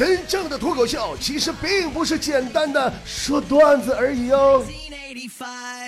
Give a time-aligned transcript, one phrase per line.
[0.00, 4.64] 真正的脱口秀其实并不是简单的说段子而已哦。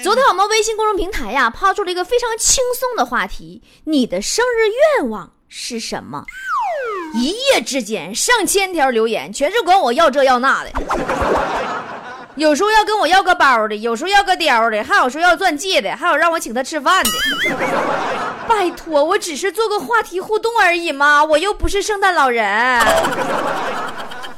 [0.03, 4.69] 昨天我们微信公众平台呀抛出了一个非常轻松的话题：你的生日
[5.01, 6.27] 愿望是什么？
[7.15, 10.71] 一夜之间上千条留言，全是管我要这要那的。
[12.37, 17.11] 有时候要跟我要个包的，有时候要个貂的，还有说要钻戒的，还有让我请他吃饭的。
[18.47, 22.79] 拜托，我只是做个话题互动而已嘛，我又不是圣诞老人。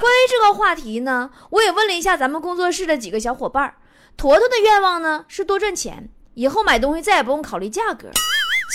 [0.04, 3.76] 关于这个话题呢，我也问了一下咱们工作室的几个小伙伴儿。
[4.18, 8.10] 坨坨的愿望呢是多赚钱，以后买东西再也不用考虑价格。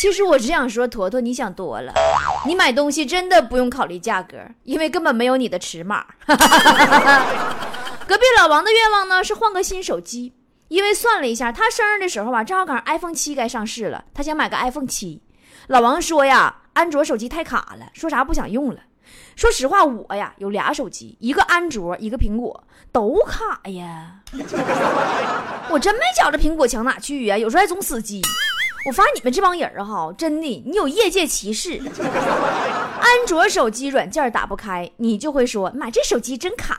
[0.02, 1.94] 其实我只想说，坨坨你想多了，
[2.48, 6.04] 你买东西真的不用考虑价格，因为根本没有你的尺码。
[6.26, 10.34] 隔壁老王的愿望呢是换个新手机，
[10.70, 15.22] 因为算了一下，他生日的时候吧，正好赶上 iPhone 七该上市了，他想买个 iPhone 七。
[15.68, 18.80] 老王说呀，安卓手机太卡了，说啥不想用了。
[19.36, 24.16] 说实话，我呀有俩手机，一个安卓，一个苹果，都卡呀。
[25.70, 28.22] 我真没觉着苹果强哪去呀，有时候还总死机。
[28.86, 31.82] 我发现你们这帮人儿哈，真的，你有业界歧视。
[33.02, 36.76] 安卓手机软件打不开，你就会说妈这手机真卡；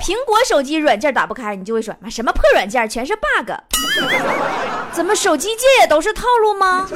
[0.00, 3.52] 苹果手机软件打不开，你就会说妈什么破软件，全是 bug。
[4.92, 6.88] 怎么手机界也都是套路吗？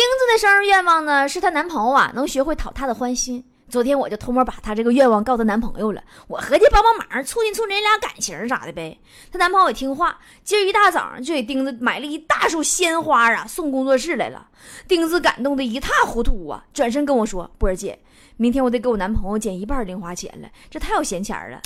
[0.00, 3.44] 钉子的生日愿望呢，是她男朋友啊能学会讨她的欢心。
[3.68, 8.98] 昨天我就偷摸把她这个愿望告诉男朋友了，我合计帮帮忙，促进促进人俩感情啥的呗。
[9.30, 14.48] 她男朋友也听话，今儿一大早就给钉子买了一大束鲜花啊，送工作室来了。
[14.88, 17.98] 钉子感动的一塌糊涂啊，转身跟我说：“波儿姐，
[18.38, 21.60] 明天我得给我男朋友减一半零花钱了，这太有闲钱了。”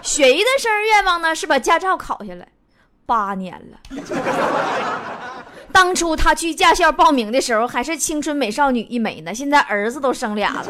[0.00, 2.48] 雪姨的生日愿望呢是把驾照考下来，
[3.06, 3.78] 八年了。
[5.72, 9.34] 当初他去驾校报名的时候，还是青春美少女一枚呢。
[9.34, 10.66] 现在儿子都生俩了，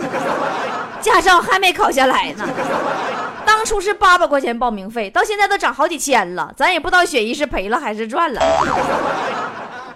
[1.00, 2.44] 驾照还没考下来呢。
[3.44, 6.52] 当初是八百块钱报名费，到现在都涨好几千了。
[6.56, 8.40] 咱也不知道雪姨是赔了还是赚了。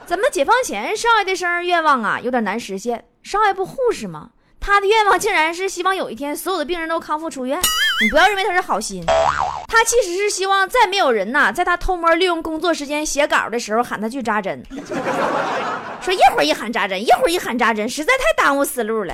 [0.06, 3.04] 咱们解放前少爷的生日愿望啊，有点难实现。
[3.22, 4.30] 少爷不护士吗？
[4.60, 7.60] 他的愿望竟然是希望有一天所有的病人都康复出院。
[8.02, 9.04] 你不要认为他是好心，
[9.68, 14.64] 他其实是希望再没有人呐，在他偷摸利用工作时间写稿的时候喊他去扎针。
[16.00, 19.12] 说一会儿一喊扎针，一会儿一喊扎针，实在太耽误思路了。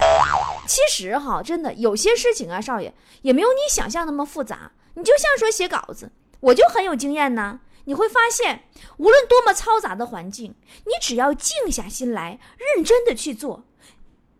[0.68, 4.70] 其实哈，真的有些事情啊，少爷也没有你想象那么复杂。
[4.94, 7.58] 你就像说写稿子，我就很有经验呢。
[7.86, 8.62] 你会发现，
[8.98, 10.54] 无论多么嘈杂的环境，
[10.84, 13.64] 你只要静下心来，认真的去做，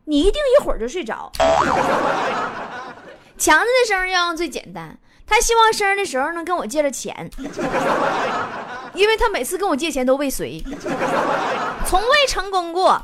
[0.05, 1.33] 你一定一会儿就睡着。
[3.39, 7.31] 强子的生日愿望最简单，他希望生日的时候能跟我借着钱，
[8.95, 10.65] 因为他每次跟我借钱都未遂，
[11.87, 13.01] 从未成功过。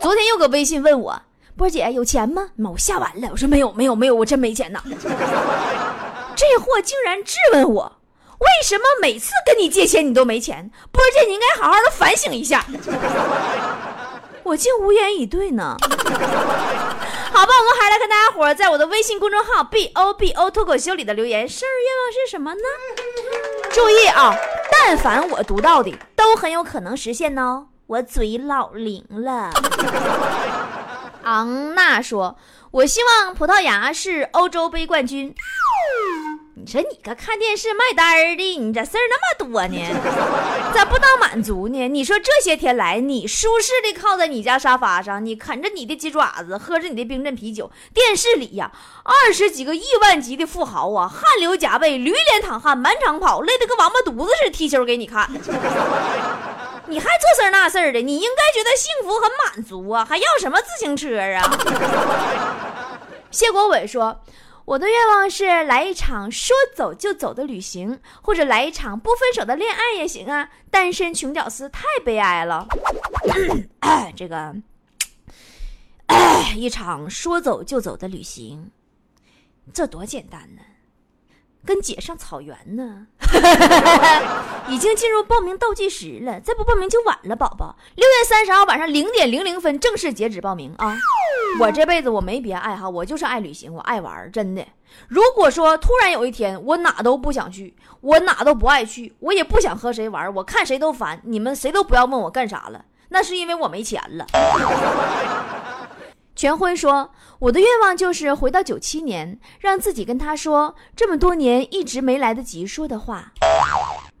[0.00, 1.20] 昨天又搁微信问我，
[1.56, 2.50] 波姐有钱吗？
[2.56, 4.80] 妈，我吓完了，我说没有没有没有，我真没钱呐。
[6.36, 8.00] 这货竟然质问我，
[8.38, 10.70] 为什么每次跟你借钱你都没钱？
[10.90, 12.64] 波姐你应该好好的反省一下。
[14.44, 15.76] 我竟无言以对呢。
[17.40, 22.60] 好吧，我们还来看大家伙在我的微信公众号 b o b o 脱口秀里的留言，生日愿望是什么呢？
[23.72, 24.36] 注意啊，
[24.70, 27.68] 但凡我读到的，都很有可能实现哦。
[27.86, 29.50] 我嘴老灵了。
[31.24, 32.36] 昂娜说
[32.72, 35.34] ：“我希望葡萄牙是欧洲杯冠军。”
[36.54, 39.78] 你说你个看电视卖单儿的，你咋事儿那么多呢？
[40.74, 41.88] 咋不当满足呢？
[41.88, 48.70] 你说这些天来，你舒适的靠在你家沙发上，你啃着你的鸡爪子，喝着你的冰镇啤酒，电视里呀，
[49.04, 55.30] 二十几个亿万级的富豪啊，汗流浃背，驴脸淌汗，满场跑，累得跟王八犊子似的踢球给你看。
[56.88, 61.48] 你还这事儿那事儿的，你应该觉得幸福很满足啊，还要什么自行车啊？
[63.30, 64.20] 谢国伟说。
[64.66, 70.50] 我的愿望是来一场说走就走的旅行，或者来一场不分手的恋爱也行啊！
[70.70, 72.66] 单身穷屌丝太悲哀了。
[74.14, 74.54] 这个，
[76.56, 78.70] 一场说走就走的旅行，
[79.72, 80.62] 这多简单呢。
[81.64, 83.06] 跟姐上草原呢，
[84.68, 87.76] 已经进入报名倒计时了，再不报名就晚了，宝宝。
[87.94, 90.96] 六月三十号晚上零点零零分正式截止报名啊！
[91.60, 94.66] 我这辈子我没别爱好，我就是爱旅行，我爱玩，真的。
[95.06, 104.26] 如果说突然有一天我哪都不想去，我哪都不爱去，我也不想和谁玩，我看谁都烦，你们谁都不要问我干啥了，那是因为我没钱了。
[106.40, 113.32] 全辉说：“我的愿望就是回到九七年，让自己跟他说这么多年一直没来得及说的话。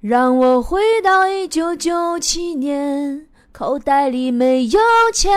[0.02, 4.78] 让我回到一九九七年，口袋里没有
[5.14, 5.32] 钱。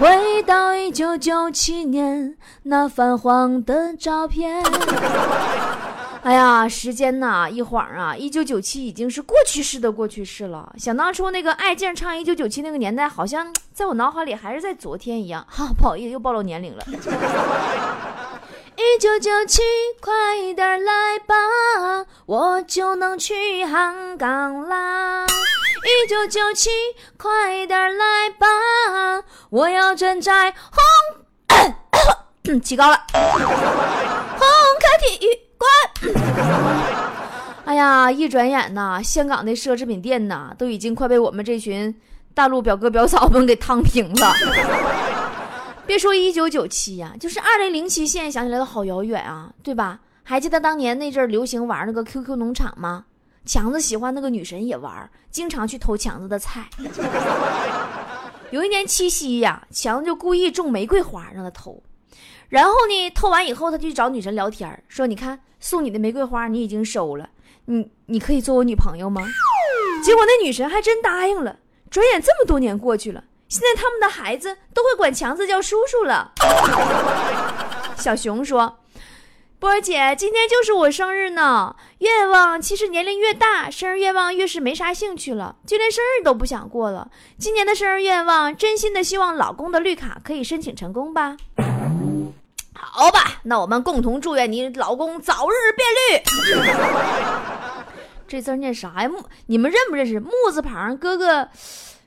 [0.00, 4.60] 回到一九九七年那泛黄的照片。
[6.22, 10.70] 哎呀，时间呐，一晃啊，一九九七已经是过去式的过去式了。
[10.76, 15.46] 想当初那个爱静唱一九九七那个年代，好像在我脑海里还是在昨天一样。
[15.48, 16.84] 哈，不好意思，又暴露年龄了。
[18.76, 19.62] 一九九七，
[20.00, 21.34] 快点来吧，
[22.26, 25.26] 我就能去香港啦。
[25.26, 26.68] 一九九七，
[27.16, 28.46] 快点来吧，
[29.48, 33.22] 我要站在红， 起高了，红
[34.78, 35.49] 开体育。
[35.60, 36.14] 滚
[37.66, 38.10] 哎呀！
[38.10, 41.94] 一转眼呐，香港的奢侈品店呐，都已经快被我们这群
[42.34, 44.32] 大陆表哥表嫂们给烫平了。
[45.86, 50.00] 别说一九九七呀，就是二零零七，现在想起来都好遥远啊，对吧？
[50.24, 53.04] 还记得当年那阵流行玩那个 QQ 农场吗？
[53.44, 56.68] 强子喜欢那个女神也玩，经常去偷强子的菜。
[58.50, 61.80] 有一年七夕呀，强子就故意种玫瑰花让他偷，
[62.50, 67.28] 然后呢，偷完以后他就去找女神聊天，说：“你看。”送你的玫瑰花你已经收了，
[67.66, 69.20] 你你可以做我女朋友吗？
[70.02, 71.54] 结果那女神还真答应了。
[71.90, 76.32] 转眼这么多年过去了，现在他们的孩子都会管强子叫叔叔了。
[77.94, 78.78] 小熊说
[79.60, 81.76] ：“波儿姐，今天就是我生日呢。
[81.98, 87.10] 愿望其实年龄越大，生日愿望越是没啥兴趣了，就连生日都不想过了。
[87.36, 91.36] 今年的生日愿望，真心的希望老公的绿卡可以申请成功吧。”
[92.72, 96.22] 好吧，那我们共同祝愿你老公早日变绿。
[98.26, 99.08] 这字念啥呀？
[99.08, 100.20] 木，你们认不认识？
[100.20, 101.48] 木字旁，哥哥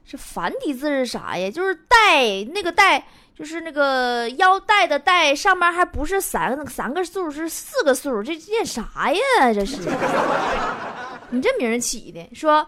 [0.05, 1.51] 这繁体字是啥呀？
[1.51, 3.05] 就是带那个带，
[3.37, 9.53] 就是那个腰带的带，上面还不是三个三个数，是四个数，这念啥呀？
[9.53, 9.77] 这是
[11.29, 12.65] 你这名起的，说。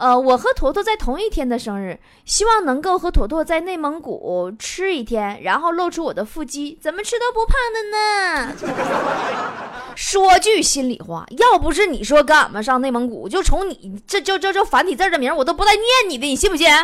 [0.00, 8.54] 呃，我和坨坨在同一天的生日，希望能够和坨坨在内蒙古吃一天，然后露出我的腹肌，怎么吃都不胖的呢？
[9.94, 16.66] 说句心里话，要不是你说跟俺们上内蒙古，就从你这就这这繁体字的名，我都不带念你的，你信不信？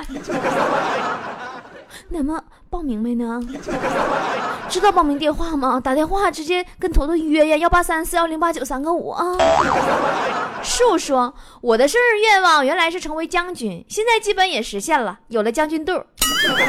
[2.11, 2.39] 那么
[2.69, 3.41] 报名没呢？
[4.69, 5.81] 知道报名电话吗？
[5.81, 9.25] 打电话直接跟坨坨约呀，幺八三四幺零八九三个五啊。
[10.67, 11.33] 树说
[11.63, 16.05] ：“我的生日愿望原来是成为将军，现在基本也实现了，有了将军肚。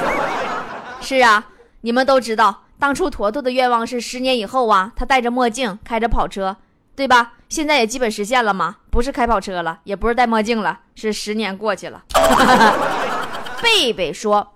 [1.01, 1.47] ”是啊，
[1.81, 6.55] 你们都知道，当初坨坨的愿望是十年以后啊，他戴着墨镜，开着跑车，
[6.95, 7.33] 对吧？
[7.49, 8.77] 现在也基本实现了吗？
[8.91, 12.03] 不是开跑车了，也不是戴墨镜了，是十年过去了。
[13.61, 14.53] 贝贝说。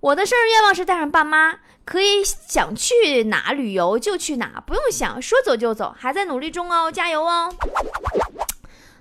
[0.00, 1.54] 我的生日愿望是带上爸妈，
[1.86, 7.50] 可以想去哪旅游就去哪，不用想，说走就走，还在努力中哦，加油哦。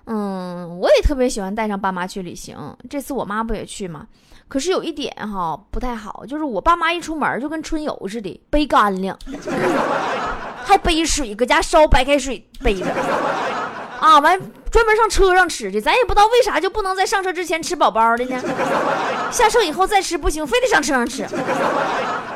[0.05, 2.57] 嗯，我也特别喜欢带上爸妈去旅行，
[2.89, 4.05] 这次我妈不也去吗？
[4.49, 9.17] 可是有一点哈不太好，就是我爸妈一出门就跟春游似的，背干粮，
[10.63, 12.85] 还背水，搁家烧白开水背着。
[13.99, 14.37] 啊，完
[14.69, 18.37] 专门上车上吃去，咱也不知道为啥就不能在上车之前吃饱饱的呢？
[19.31, 21.25] 下车以后再吃不行，非得上车上吃。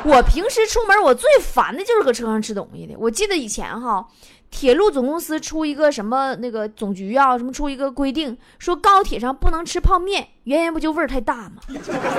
[0.04, 2.94] 我平时出门我最烦的就是搁车上吃东西的。
[2.98, 4.04] 我记得以前哈。
[4.50, 11.56] 铁路总公司出一个什么那个总局啊，什么出一个规定，说高铁上不能吃泡面，原因不就味儿太大吗？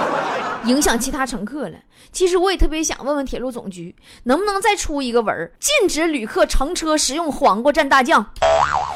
[0.65, 1.77] 影响其他乘客了。
[2.11, 8.25] 其实我也特别想问问铁路总局，能不能再出一个文儿，禁止旅客乘车食用黄瓜蘸大酱？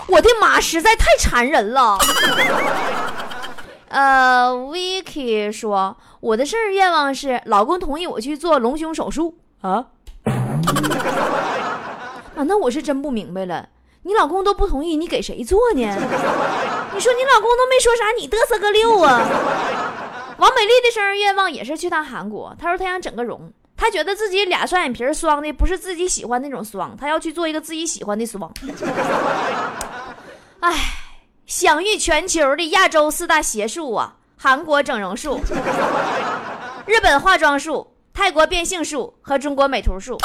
[0.07, 1.97] 我的妈，实在太馋人了。
[3.89, 9.87] 呃，Vicky 说，我的生日愿望是老公同意我去做隆胸手术啊。
[12.35, 13.69] 啊，那我是真不明白了，
[14.03, 15.81] 你老公都不同意，你给谁做呢？
[16.93, 19.21] 你说你老公都没说啥，你嘚瑟个六啊！
[20.37, 28.51] 王美丽的生日愿望也是去趟韩国，她说她想整个容，她觉得自己俩双眼皮双的不是自己喜欢那种双，她要去做一个自己喜欢的双。
[30.59, 30.71] 哎，
[31.45, 35.39] 享誉全球的亚洲四大邪术啊，韩国整容术、
[36.85, 40.17] 日本化妆术、泰国变性术和中国美图术。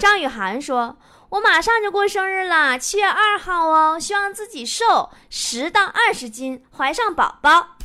[0.00, 0.96] 张雨涵说
[1.28, 7.76] ：“我马上就过生日了，七月二号哦，希望自己瘦十到二十斤，怀上宝宝。”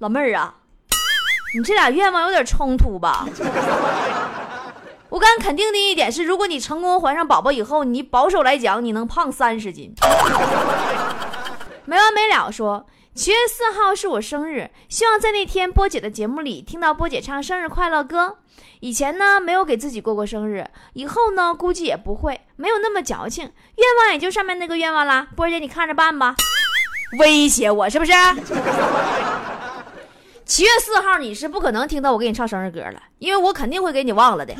[0.00, 0.54] 老妹儿啊，
[1.54, 3.26] 你这俩愿望有点冲突吧？
[5.10, 9.94] 我敢肯定的一点是，如果你成功怀上宝宝以后，你保守来讲，你能胖三十斤。
[11.84, 12.86] 没完没了说。
[13.14, 18.38] 七月四号是我生日，希望在那天波姐的节目里听到波姐唱生日快乐歌。
[18.80, 23.44] 以前呢没有给自己过过生日，以后呢估计也不会，没有那么矫情。
[23.44, 26.34] 愿望也就上面那个愿望啦，波姐你看着办吧。
[27.18, 28.12] 威胁我是不是？
[30.46, 34.54] 七月四号你是不可能听到我给你唱生日歌了，因为我肯定会给你忘了的。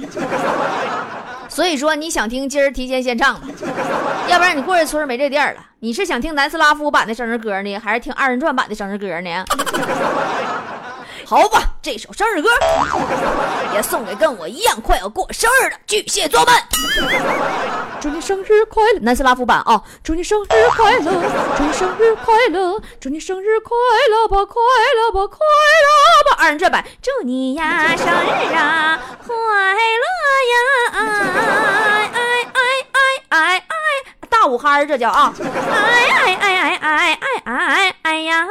[1.53, 3.47] 所以说你想听今儿提前先唱吧，
[4.27, 5.61] 要不然你过这村没这店了。
[5.81, 9.45] 你是想听南斯拉夫版的生日歌呢，还是听二人转版的生日歌呢？
[11.27, 12.49] 好吧，这首生日歌
[13.75, 16.55] 也送给跟我一样快要过生日的巨蟹座们。
[18.01, 19.81] 祝你生日快乐，南斯拉夫版啊！
[20.03, 21.13] 祝你生日快乐，
[21.57, 23.77] 祝你生日快乐，祝你生日快
[24.11, 24.61] 乐吧，快
[24.97, 26.43] 乐吧，快乐吧！
[26.43, 30.07] 二人转版，祝你呀生日啊快乐
[30.51, 31.02] 呀！
[34.63, 35.35] 嗨这叫啊！
[35.43, 35.45] 哎
[36.23, 38.47] 哎哎哎哎哎哎哎呀！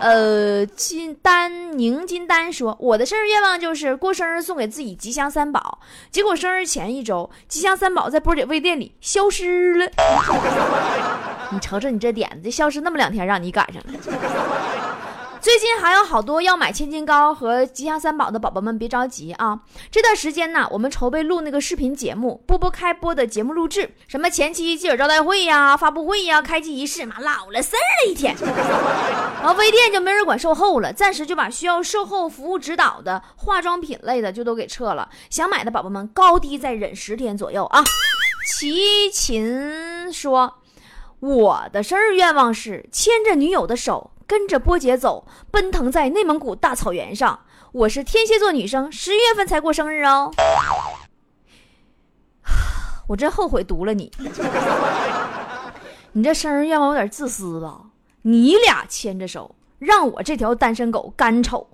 [0.00, 5.78] 呃，金丹宁金丹说，我的生日愿望就是过生日送给自己吉祥三宝。
[6.10, 9.86] 结果生日前一周，吉祥三宝在波姐微店里消失了。
[11.50, 13.92] 你瞅瞅你这点子，消失那么两天，让你赶上了。
[15.40, 19.58] 最近还有好多要买千金膏和吉祥三宝的宝宝们，别着急啊！
[19.90, 28.36] 这段时间呢，我们筹备录那个视频节目，波波开播的节目录制，什么前期记者招待会呀、发布会呀、开机仪式，妈老了事儿了一天。
[29.40, 35.08] 然后微店就没人管售后了，暂时就把需要售后服务指导的化妆品类的就都给撤了。
[35.30, 37.82] 想买的宝宝们，高低再忍十天左右啊！
[38.46, 40.58] 齐秦说
[41.20, 47.40] ：“我的生日愿望是牵着女友的手。”跟着波姐走，奔腾在内蒙古大草原上。
[47.72, 50.30] 我是天蝎座女生，十一月份才过生日哦。
[53.08, 54.08] 我真后悔读了你，
[56.12, 57.80] 你这生日愿望有点自私吧？
[58.22, 61.66] 你俩牵着手，让我这条单身狗干瞅，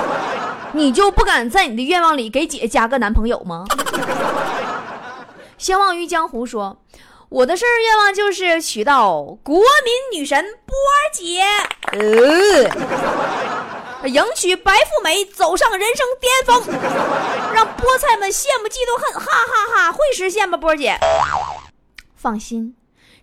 [0.74, 3.64] 你就不敢在你的愿望里给姐加个男朋友吗？
[5.56, 6.76] 相忘于江湖说。
[7.28, 11.42] 我的生日愿望就是娶到国民女神波儿姐，
[14.02, 16.62] 呃，迎娶白富美，走上人生巅峰，
[17.52, 19.92] 让菠菜们羡慕嫉妒恨，哈哈哈！
[19.92, 20.96] 会实现吗，波儿姐？
[22.14, 22.76] 放心，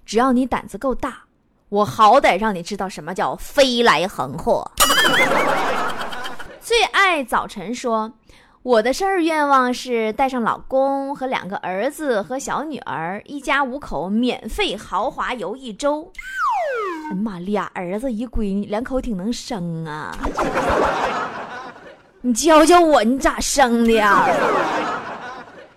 [0.05, 1.23] 只要你胆子够大，
[1.69, 4.69] 我好歹让你知道什么叫飞来横祸。
[6.61, 8.11] 最爱早晨说。
[8.63, 16.09] 我的生日愿望是带上老公和两个儿子和小女儿，一家五口免费豪华游一周。
[17.11, 20.17] 哎妈，俩儿子一闺女，两口挺能生啊！
[22.21, 24.25] 你教教我，你咋生的呀？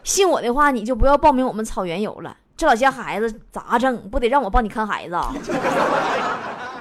[0.05, 2.37] 信我的话，你就不要报名我们草原游了。
[2.57, 4.09] 这老些孩子咋整？
[4.09, 5.17] 不得让我帮你看孩子？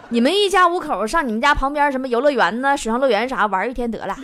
[0.09, 2.77] 你们一家五口上你们家旁边什么游乐园呢？
[2.77, 4.15] 水上乐园啥玩一天得了。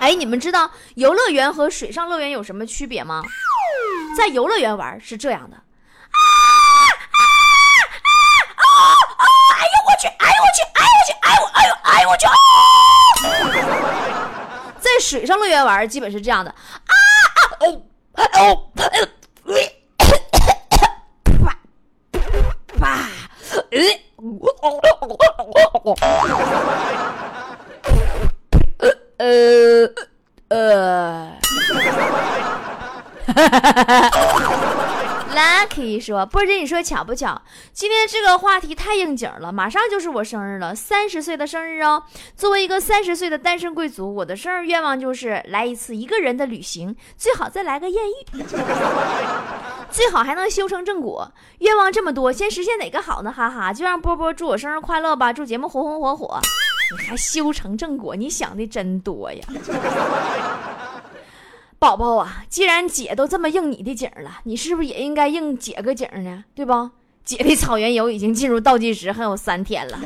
[0.00, 3.22] 哎，你们知道游乐园和水上乐园有什么区别吗？
[4.16, 5.60] 在游乐园玩是这样的，啊
[7.12, 7.20] 啊啊
[8.56, 8.62] 啊
[9.16, 9.24] 啊！
[9.58, 10.08] 哎呦我去！
[10.08, 10.62] 哎呦我去！
[10.74, 11.12] 哎呦我去！
[11.22, 12.26] 哎呦哎呦哎呦我去！
[12.26, 12.32] 啊！
[14.80, 16.54] 在水上乐园玩基本是这样的，啊
[17.34, 17.82] 啊哦
[18.16, 18.84] 哦啪
[36.00, 37.40] 说：“波姐，你说巧不巧？
[37.72, 42.02] 今天这个话题太应景了，马上就是我生日了，三十岁的生日哦。
[42.36, 48.02] 作为一个三十岁的单身贵族，我的生日愿望就是来一次一个人的旅行，最好再来个艳
[48.32, 48.42] 遇，
[49.90, 51.30] 最好还能修成正果。
[51.58, 53.32] 愿望这么多，先实现哪个好呢？
[53.32, 56.40] 哈哈，就让波波祝我生日快乐吧，祝节目红红火火。”
[56.90, 58.16] 你还修成正果？
[58.16, 59.44] 你想的真多呀，
[61.78, 62.44] 宝宝啊！
[62.48, 66.44] 既然姐都这么应你的景了，你是不是也应该应姐个景呢？
[66.54, 66.90] 对不？
[67.24, 69.98] 姐的草原游已经进入倒计时，还有三天了。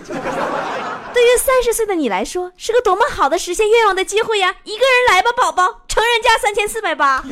[1.15, 4.57] 对于三十岁的你来说，是个多么好的实现愿望的机会呀！
[4.65, 7.25] 一个人来吧，宝宝，成人价三千四百八。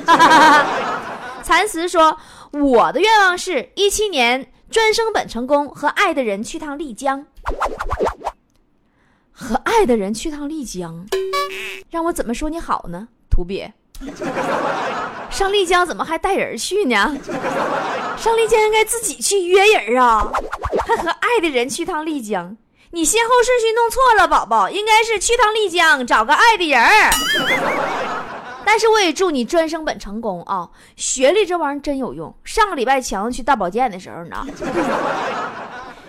[1.42, 2.16] 蚕丝说
[2.52, 7.26] ：“我的愿望是一七年专升本成功，和爱的人去趟丽江。”
[9.32, 11.06] 和爱的人去趟丽江，
[11.90, 13.09] 让我怎么说你好呢？
[13.30, 13.73] 土鳖，
[15.30, 17.16] 上丽江怎么还带人去呢？
[18.16, 20.30] 上丽江应该自己去约人啊，
[20.87, 22.57] 还和爱的人去趟丽江，
[22.90, 26.83] 你先后顺序弄错了，宝宝，应该是去趟丽江找个爱的人
[28.64, 30.69] 但是我也祝你专升本成功啊！
[30.95, 32.33] 学历这玩意儿真有用。
[32.45, 34.47] 上个礼拜强去大保健的时候呢，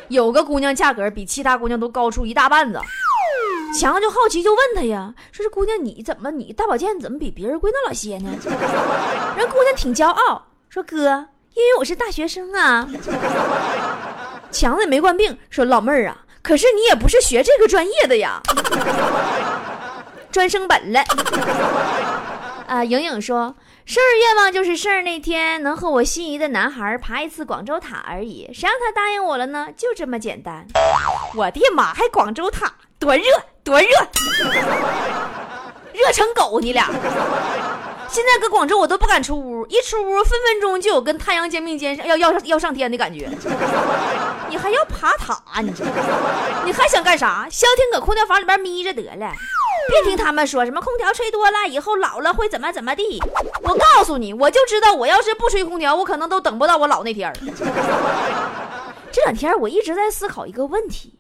[0.10, 2.79] 有个姑娘价格比其他姑娘都高出一大半子。
[3.79, 8.29] 强子就好奇，就问他呀，说：“这姑娘你怎么，你大保健怎么比别人贵那老些呢？”
[9.37, 12.87] 人姑娘挺骄傲，说：“哥，因为我是大学生啊。”
[14.51, 18.41] 强子也没惯病，说老妹儿啊，可是你也不是学这个专业的呀，
[20.31, 21.01] 专升本了。
[22.67, 29.69] 啊，莹莹说，生日愿望就是生日那天能和我心仪的男孩爬一次广州塔而已，谁让他答应我了呢？
[29.77, 30.65] 就这么简单。
[31.35, 33.24] 我的妈，还广州塔，多热
[33.63, 33.88] 多热，
[35.91, 36.88] 热成狗你俩。
[38.08, 43.27] 现在搁广州我都不敢出屋，一出屋分分钟就有跟太阳肩并肩要要要上天的感觉。
[44.50, 45.41] 你还要爬塔？
[45.62, 45.84] 你这，
[46.63, 47.48] 你还想干啥？
[47.50, 49.34] 消停搁空调房里边眯着得了，
[49.89, 53.20] 别听他们说什么空调吹多了以后老了会怎么怎么地。
[53.63, 57.34] 我告诉你，我就知道我要是不吹空调，我可能都等不到我老那天
[59.12, 61.17] 这两天我一直在思考一个问题：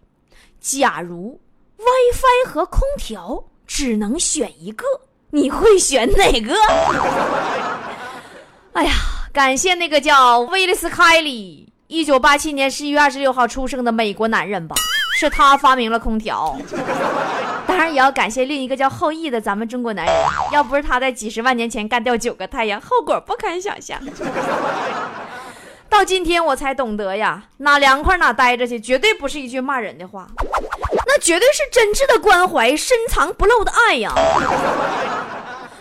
[0.59, 1.39] 假如
[1.81, 4.85] WiFi 和空调只能选一个。
[5.31, 6.53] 你会选哪个？
[8.73, 8.91] 哎呀，
[9.33, 14.75] 感谢那个叫威利斯·凯利，一九八七年十一月二十六号出生的美国男人吧，
[15.17, 16.57] 是他发明了空调。
[17.65, 20.15] 当然，也要感谢另一个叫后羿的咱们中国男人，
[20.51, 23.99] 要不是他在几十万年前干掉九个太阳，后果不堪想象。
[25.89, 30.27] 到今天我才懂得呀，哪凉快哪待着去，绝对不是一句骂人的话，
[31.21, 34.11] 绝对是真挚的关怀，深藏不露的爱呀。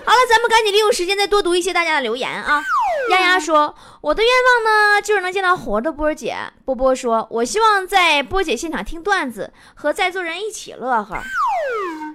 [0.04, 2.62] 好了，咱们赶紧利用时间再多读一些大家的留言啊。
[3.11, 11.16] 丫丫说：“我的愿望呢，就是能见到活的波姐。”波波说：“我希望在波姐现场听段子，和在座人一起乐呵。”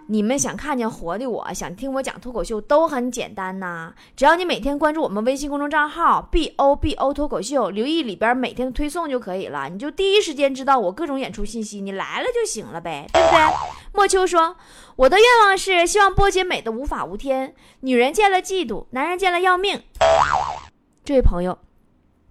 [0.08, 13.40] 你们想看见活的，我想听我讲脱口秀都很简单呐，只要你每天关注我们微信公众账号 b o b o 脱口秀，留意里边每天的推送就可以了，你就第一时间知道我各种演出信息，你来了就行了呗，对不对？
[13.94, 14.58] 莫秋说
[14.98, 19.82] ：“我的愿望是希望波姐美的无法无天，女人见了嫉妒，男人见了要命。”
[21.04, 21.58] 这位朋友，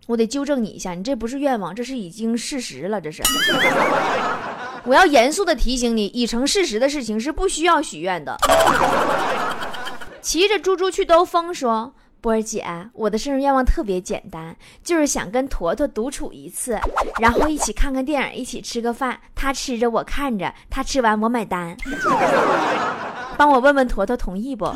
[0.07, 3.23] 我得纠正你一下，你这不是愿望，这是已经事实了，这是。
[4.85, 8.37] 我要严肃的提醒你，已成事实的事情是不需要许愿的。
[10.21, 16.79] 骑着猪猪去兜风说：“波儿姐，我的生日愿望特别简单，就是想跟坨坨独处一次，
[17.19, 21.77] 然后一起看看电影，一起吃个饭，他吃着我看着，他吃完我买单。
[23.37, 24.71] 帮我问问坨坨同意不？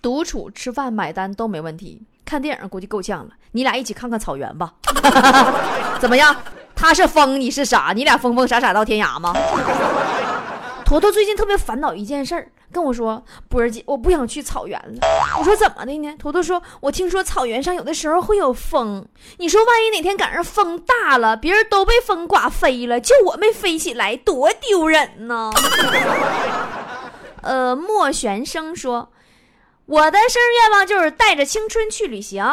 [0.00, 3.30] 独处、吃饭、买单都没问题，看电影估计够呛了。
[3.52, 4.74] 你俩一起看看草原吧，
[6.00, 6.34] 怎么样？”
[6.74, 9.32] 他是疯，你是傻，你俩疯疯傻傻到天涯吗？
[10.84, 15.00] 坨坨最近特别烦恼一件事儿，跟我说：“波儿姐，我不想去草原了。”
[15.38, 19.06] 我说：“怎么的呢？”坨坨说：“我听说草原上有的时候会有风，
[19.38, 25.50] 你说万一哪天赶上风大了，别人都被风刮飞了，就我没飞起来，多丢人呢。
[27.40, 29.10] ”呃，莫玄生说
[29.86, 32.44] ：“我的生日愿望就是带着青春去旅行。”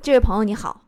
[0.00, 0.80] 这位朋友你好。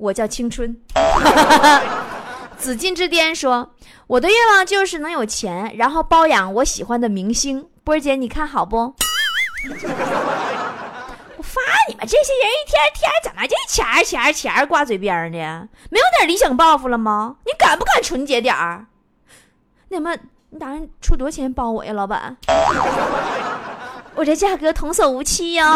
[0.00, 0.76] 我叫青春。
[2.58, 3.70] 紫禁之巅说
[4.06, 8.76] ：“我的愿望就是能有钱，然后包养我喜欢的明星。”波儿姐，你看好不？
[11.36, 15.68] 我发你们这些人一天天怎么就钱钱钱挂嘴边呢？
[15.90, 17.36] 没有点理想抱负了吗？
[17.46, 18.86] 你敢不敢纯洁点儿？
[19.88, 20.14] 那么
[20.50, 22.36] 你打算出多少钱包我呀，老板？
[24.14, 25.74] 我这价格童叟无欺呀！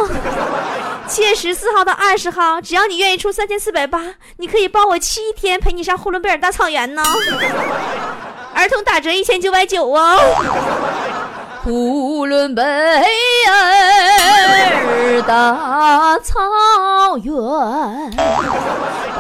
[1.07, 4.01] 七月十四号到二十号，只要你愿意出三千四百八，
[4.39, 7.03] 你可以包我七天陪你上呼伦贝尔大草原呢。
[8.55, 10.19] 儿童打折一千九百九哦。
[11.63, 13.05] 呼伦贝尔
[15.23, 16.41] 大草
[17.23, 18.17] 原，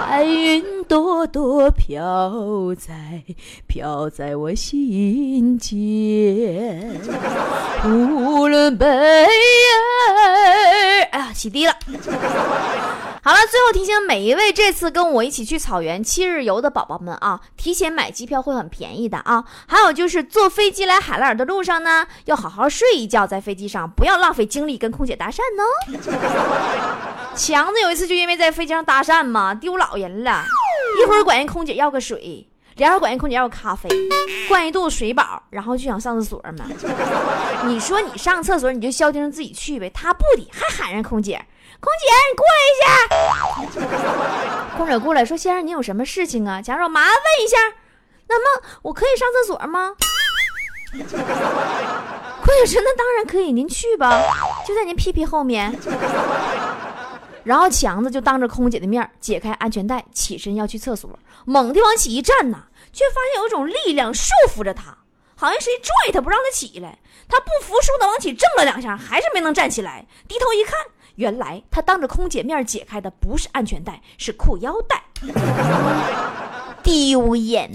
[0.08, 3.22] 白云朵朵飘在
[3.66, 7.00] 飘在我心间。
[7.82, 9.28] 呼伦贝尔，
[11.10, 11.74] 哎呀，起低了。
[13.24, 19.42] 好了，最后提醒每一位这次跟我一起去草原七日游的宝宝们啊，提前买机票会很便宜的啊。
[19.66, 25.64] 还有就是坐飞机来海拉尔的路上呢，要好好睡一觉，在飞机上不要浪费精力跟空姐搭讪呢。
[27.34, 30.44] 强子有一次就因为在飞机上搭讪嘛，丢老人了，
[31.02, 33.88] 一会儿管人空姐要个水，然后管人空姐要个咖啡，
[34.48, 36.66] 灌一肚子水饱，然后就想上厕所嘛。
[37.64, 41.42] 你说你上厕所你就消停自己去呗，他不的还喊人空姐。
[41.84, 42.86] 空姐，你过来一下。
[44.76, 47.58] 空姐过来说：“先生，您有什么事情啊？”假如麻烦问一下，
[48.26, 49.94] 那么我可以上厕所吗？
[50.92, 54.18] 空姐说：“那当然可以，您去吧，
[54.66, 55.78] 就在您屁屁后面。”
[57.44, 61.10] 然后强子就当着空姐的面解开安全带，起身要去厕所，
[61.44, 64.96] 猛地往起一站呐，却发现有一种力量束缚着他，
[65.36, 66.98] 好像谁拽他不让他起来。
[67.28, 70.06] 他不服输的往起挣了两下，还是没能站起来。
[70.26, 70.74] 低头一看。
[71.16, 75.02] 原来他当着空姐面解开的不是安全带，是裤腰带，
[76.82, 77.70] 丢人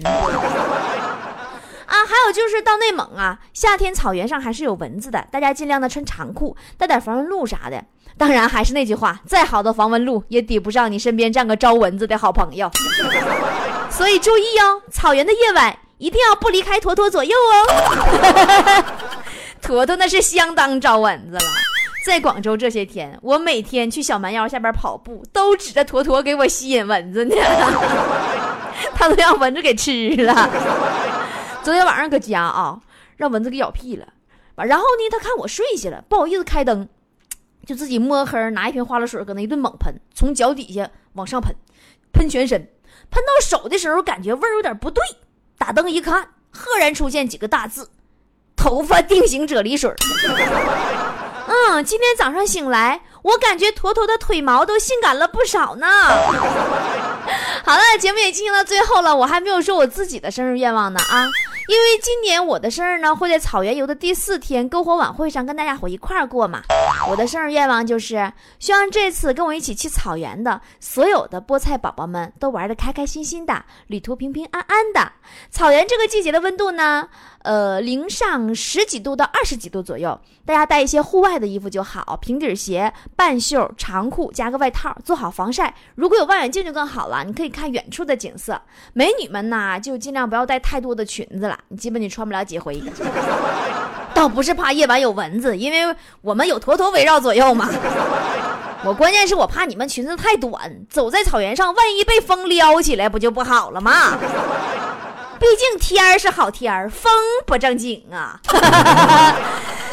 [1.85, 2.05] 啊！
[2.05, 7.83] 还有就是到内蒙啊，夏天草原上还是有蚊子的，大家尽量的穿长裤，带点防蚊露啥的。
[8.17, 12.69] 当然还是那句话，再好的防蚊露也抵不上你身边站个招蚊子的好朋友。
[13.89, 18.83] 所以注意哦，草原的夜晚一定要不离开坨坨左右哦。
[19.61, 21.68] 坨坨那是相当招蚊子了。
[22.05, 27.35] 在广州这些天，我每天去小蛮腰下边跑步，都指着坨坨给我吸引蚊子呢。
[28.95, 30.49] 他都让蚊子给吃了。
[31.61, 32.79] 昨天晚上搁家啊，
[33.17, 34.07] 让蚊子给咬屁了。
[34.55, 36.87] 完，然后呢，他看我睡下了，不好意思开灯，
[37.65, 41.53] 就自己摸黑拿一瓶花露水搁那一顿猛喷，从脚底下往上喷，
[42.13, 42.59] 喷全身，
[43.11, 45.03] 喷到手的时候感觉味儿有点不对，
[45.57, 47.89] 打灯一看，赫然出现几个大字：
[48.55, 49.93] 头发定型啫喱水。
[51.49, 55.87] 嗯，今天早上醒来，我感觉坨坨的腿毛都性感了不少呢。
[57.65, 61.25] 好了，节目也进行到最后了，我还没有说我自己的生日愿望呢啊！
[61.67, 66.61] 因为今年我的生日呢会在草原游的第四天篝火晚会上跟大家伙一块儿过嘛。
[67.07, 75.11] 我的生日愿望就是希望这次跟我一起去草原的所有的菠菜宝宝们都玩的开开心心的，旅途平平安安的。
[75.51, 77.07] 草原这个季节的温度呢？
[77.43, 85.73] 呃，零上十几度到二十几度左右，大家带一些户外的衣服就好，平底鞋、半袖长裤，加个外套，做好防晒。
[85.95, 88.61] 如果有望远镜就更好了，你可以看远处的景色。
[88.93, 92.81] 美女们呢，就尽量不要带太多的裙子了，你基本你穿不了几回。
[94.13, 97.69] 倒不是怕夜晚有蚊子，因为我们有坨坨围绕左右嘛。
[98.83, 104.17] 我关键是我怕你们裙子太短，走在草原上，万一被风撩起来，不就不好了吗？
[105.39, 107.11] 毕竟天儿是好天儿，风
[107.45, 108.39] 不正经啊。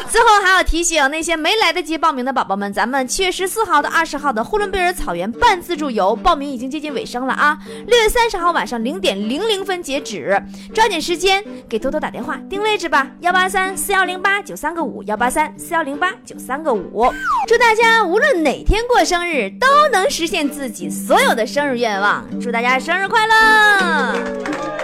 [0.09, 7.57] 最后还要提醒那些没来得及报名的宝宝们，咱们七月十四号到二十号的呼伦贝尔草原半自助游报名已经接近尾声了啊！
[7.87, 10.41] 六月三十号晚上零点零零分截止，
[10.73, 17.13] 抓紧时间给多多打电话定位置吧，幺八三四幺零八九三个五，幺八三四幺零八九三个五。
[17.45, 24.76] 祝大家无论哪天过生日都能实现自己所有的生日愿望，祝大家生日快乐